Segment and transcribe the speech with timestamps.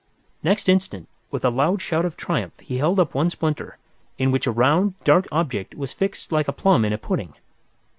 [0.41, 3.77] Next instant, with a loud shout of triumph he held up one splinter,
[4.17, 7.35] in which a round, dark object was fixed like a plum in a pudding.